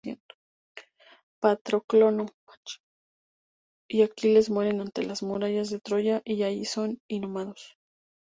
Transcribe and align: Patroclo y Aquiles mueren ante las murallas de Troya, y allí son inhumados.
Patroclo 1.41 2.25
y 3.87 4.01
Aquiles 4.01 4.49
mueren 4.49 4.81
ante 4.81 5.03
las 5.03 5.21
murallas 5.21 5.69
de 5.69 5.79
Troya, 5.79 6.23
y 6.25 6.41
allí 6.41 6.65
son 6.65 6.99
inhumados. 7.07 7.77